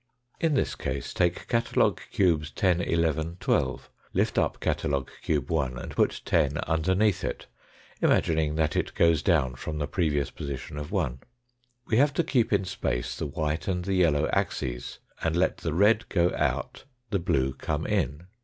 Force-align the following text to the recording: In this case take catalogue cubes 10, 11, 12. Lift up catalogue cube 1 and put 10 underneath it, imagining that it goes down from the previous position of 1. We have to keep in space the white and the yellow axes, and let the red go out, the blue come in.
In 0.39 0.55
this 0.55 0.73
case 0.73 1.13
take 1.13 1.47
catalogue 1.47 2.01
cubes 2.11 2.49
10, 2.49 2.81
11, 2.81 3.37
12. 3.39 3.91
Lift 4.13 4.39
up 4.39 4.59
catalogue 4.59 5.11
cube 5.21 5.51
1 5.51 5.77
and 5.77 5.95
put 5.95 6.21
10 6.25 6.57
underneath 6.57 7.23
it, 7.23 7.45
imagining 8.01 8.55
that 8.55 8.75
it 8.75 8.95
goes 8.95 9.21
down 9.21 9.53
from 9.53 9.77
the 9.77 9.85
previous 9.85 10.31
position 10.31 10.79
of 10.79 10.91
1. 10.91 11.19
We 11.85 11.97
have 11.97 12.15
to 12.15 12.23
keep 12.23 12.51
in 12.51 12.65
space 12.65 13.15
the 13.15 13.27
white 13.27 13.67
and 13.67 13.85
the 13.85 13.93
yellow 13.93 14.27
axes, 14.33 14.97
and 15.21 15.35
let 15.35 15.57
the 15.57 15.71
red 15.71 16.09
go 16.09 16.33
out, 16.35 16.85
the 17.11 17.19
blue 17.19 17.53
come 17.53 17.85
in. 17.85 18.25